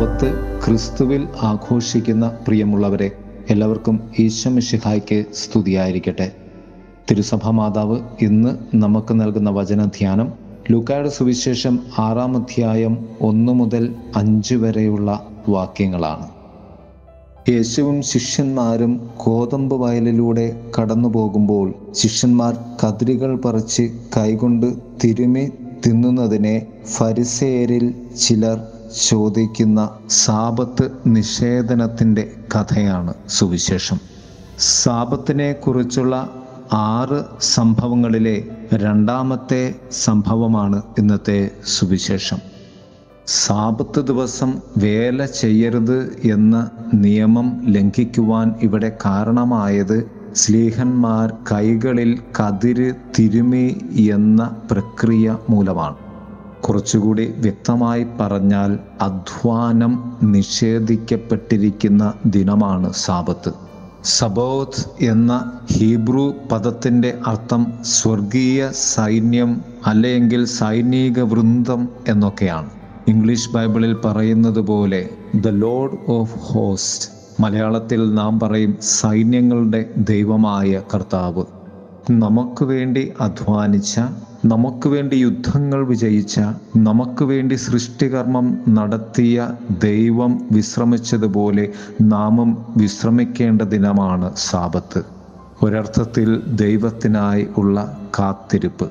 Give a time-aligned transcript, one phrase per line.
[0.00, 0.28] സാപത്ത്
[0.64, 3.10] ക്രിസ്തുവിൽ ആഘോഷിക്കുന്ന പ്രിയമുള്ളവരെ
[3.48, 6.32] എല്ലാവർക്കും ഈശ്വമിഷിഹായ്ക്ക് സ്തുതിയായിരിക്കട്ടെ.
[7.10, 10.32] തിരുസഭ മാതാവ് ഇന്ന് നമുക്ക് നൽകുന്ന വചനധ്യാനം
[10.70, 16.26] ലൂക്കായുടെ സുവിശേഷം ആറാം അധ്യായം ഒന്ന് മുതൽ അഞ്ച് വരെയുള്ള വാക്യങ്ങളാണ്.
[17.50, 24.66] യേശുവും ശിഷ്യന്മാരും കോതമ്പ് വയലിലൂടെ കടന്നു പോകുമ്പോൾ ശിഷ്യന്മാർ കതിരുകൾ പറിച്ച് കൈകൊണ്ട്
[25.04, 25.48] തിരുമി
[25.86, 27.94] തിന്നുന്നതിനെ ഫരിസേരിൽ
[28.26, 33.98] ചിലർ ചോദിക്കുന്ന സാപത്ത് നിഷേധനത്തിന്റെ കഥയാണ് സുവിശേഷം.
[34.58, 36.30] സാപത്തിനെ കുറിച്ചുള്ള
[36.72, 42.38] ആറ് സംഭവങ്ങളിലെ രണ്ടാമത്തെ സംഭവമാണ് ഇന്നത്തെ സുവിശേഷം.
[43.26, 55.38] സാപത്ത് ദിവസം വേല ചെയ്യരുത് എന്ന നിയമം ലംഘിക്കുവാൻ ഇവിടെ കാരണമായത് സ്ലീഹന്മാർ കൈകളിൽ കതിര് തിരുമി എന്ന പ്രക്രിയ
[55.50, 55.94] മൂലമാണ്.
[56.62, 63.52] കുറച്ചുകൂടി വ്യക്തമായി പറഞ്ഞാൽ അധ്വാനം നിഷേധിക്കപ്പെട്ടിരിക്കുന്ന ദിനമാണ് സാപത്ത്
[64.04, 72.70] സബോത് എന്ന ഹീബ്രു പദത്തിന്റെ അർത്ഥം സ്വർഗീയ സൈന്യം അല്ലെങ്കിൽ സൈനിക വൃന്ദം എന്നൊക്കെയാണ്.
[73.08, 77.08] ഇംഗ്ലീഷ് ബൈബിളിൽ പറയുന്നത് പോലെ ദ ലോഡ് ഓഫ് ഹോസ്റ്റ്
[77.42, 81.44] മലയാളത്തിൽ നാം പറയും സൈന്യങ്ങളുടെ ദൈവമായ കർത്താവ്.
[82.10, 84.00] നമുക്ക് വേണ്ടി അധ്വാനിച്ച
[84.44, 86.40] നമുക്ക് വേണ്ടി യുദ്ധങ്ങൾ വിജയിച്ച
[86.76, 89.48] നമുക്ക് വേണ്ടി സൃഷ്ടികർമ്മം നടത്തിയ
[89.82, 95.02] ദൈവം വിശ്രമിച്ചതുപോലെ നാമം വിശ്രമിക്കേണ്ട ദിനമാണ് സാപത്ത്
[95.62, 98.90] ഒരർത്ഥത്തിൽ ദൈവത്തിനായി ഉള്ള കാത്തിരിപ്പ്.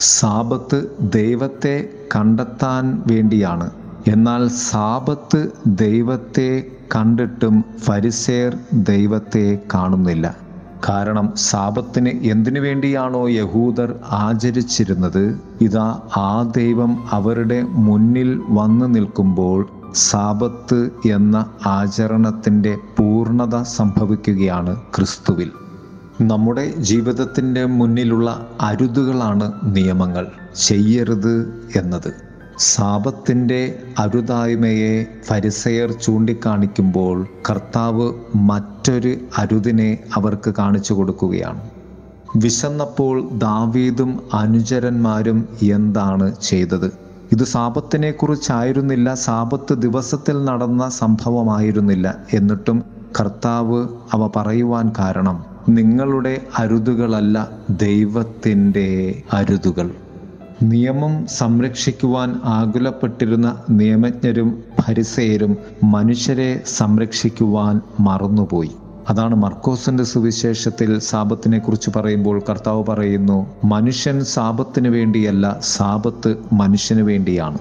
[0.00, 3.70] സാപത്ത് ദൈവത്തെ കണ്ടെത്താൻ വേണ്ടിയാണ്.
[4.08, 10.45] എന്നാൽ സാപത്ത് ദൈവത്തെ കണ്ടിട്ടും ഫരിസേർ ദൈവത്തെ കാണുന്നില്ല.
[10.88, 15.38] കാരണം സാപത്തിന് എന്തിനു വേണ്ടിയാണോ യഹൂദർ ആചരിച്ചിരുന്നത്?
[15.60, 25.50] ഇതാ ആ ദൈവം അവരുടെ മുന്നിൽ വന്നു നിൽക്കുമ്പോൾ സാപത്ത് എന്ന ആചരണത്തിന്റെ പൂർണത സംഭവിക്കുകയാണ് ക്രിസ്തുവിൽ.
[26.20, 30.26] നമ്മുടെ ജീവിതത്തിന്റെ മുന്നിലുള്ള അരുതുകളാണ് നിയമങ്ങൾ.
[30.66, 32.25] ചെയ്യരുത് എന്നത്.
[32.58, 41.60] സാപത്തിന്റെ അരുതായ്മയെ ഫരിസയർ ചൂണ്ടിക്കാണിക്കുമ്പോൾ കർത്താവ് മറ്റൊരു അരുതിനെ അവർക്ക് കാണിച്ചു കൊടുക്കുകയാണ്.
[42.36, 46.92] വിശന്നപ്പോൾ ദാവീദും അനുചരന്മാരും എന്താണ് ചെയ്തത്?
[47.32, 52.14] ഇത് സാപത്തിനെ കുറിച്ചായിരുന്നില്ല സാപത്ത് ദിവസത്തിൽ നടന്ന സംഭവമായിരുന്നില്ല.
[52.34, 52.84] എന്നിട്ടും
[53.20, 59.90] കർത്താവ് അവ പറയുവാൻ കാരണം നിങ്ങളുടെ അരുതുകളല്ല ദൈവത്തിന്റെ അരുതുകൾ.
[60.62, 68.70] നിയമം സംരക്ഷിക്കുവാൻ ആകുലപ്പെട്ടിരുന്ന നിയമജ്ഞരും ഭരിസയരും മനുഷ്യരെ സംരക്ഷിക്കുവാൻ മറന്നുപോയി.
[69.10, 77.58] അതാണ് മർക്കോസിന്റെ സുവിശേഷത്തിൽ സാപത്തിനെ കുറിച്ച് പറയുമ്പോൾ കർത്താവ് പറയുന്നു മനുഷ്യൻ സാപത്തിന് വേണ്ടിയല്ല സാപത്ത് മനുഷ്യന് വേണ്ടിയാണ്.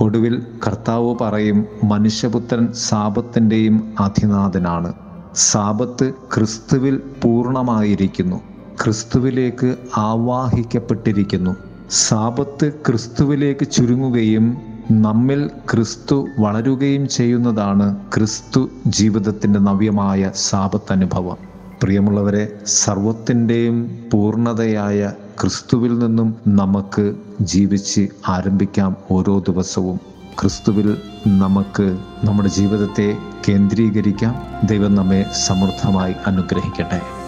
[0.00, 4.92] ഒടുവിൽ കർത്താവ് പറയും മനുഷ്യപുത്രൻ സാപത്തിന്റെയും അധിനാഥനാണ്.
[5.34, 8.36] സാപത്ത് ക്രിസ്തുവിൽ പൂർണമായിരിക്കുന്നു
[8.84, 11.71] ക്രിസ്തുവിലേക്ക് ആവാഹിക്കപ്പെട്ടിരിക്കുന്നു.
[11.92, 14.58] സാപത്ത് ക്രിസ്തുവിലേക്ക് ചുരുങ്ങുകയും
[14.90, 21.36] നമ്മിൽ ക്രിസ്തു വളരുകയും ചെയ്യുന്നതാണ് ക്രിസ്തു ജീവിതത്തിന്റെ നവ്യമായ സാപത്ത് അനുഭവം
[21.82, 30.00] പ്രിയമുള്ളവരെ സർവത്തിന്റെയും പൂർണതയായ ക്രിസ്തുവിൽ നിന്നും നമുക്ക് ജീവിച്ച് ആരംഭിക്കാം ഓരോ ദിവസവും.
[30.40, 33.16] ക്രിസ്തുവിൽ നമുക്ക് നമ്മുടെ ജീവിതത്തെ
[33.48, 34.34] കേന്ദ്രീകരിക്കാം.
[34.64, 37.21] ദൈവം നമ്മെ സമൃദ്ധമായി അനുഗ്രഹിക്കട്ടെ.